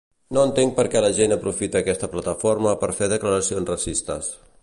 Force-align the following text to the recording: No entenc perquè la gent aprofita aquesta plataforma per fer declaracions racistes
No 0.35 0.43
entenc 0.47 0.71
perquè 0.79 1.01
la 1.05 1.11
gent 1.17 1.35
aprofita 1.35 1.83
aquesta 1.85 2.09
plataforma 2.15 2.75
per 2.85 2.91
fer 3.01 3.13
declaracions 3.13 3.73
racistes 3.75 4.35